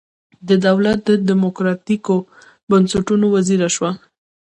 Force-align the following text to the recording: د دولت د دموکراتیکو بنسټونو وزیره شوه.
د 0.47 0.49
دولت 0.67 0.99
د 1.09 1.11
دموکراتیکو 1.29 2.15
بنسټونو 2.69 3.25
وزیره 3.35 3.67
شوه. 3.75 3.91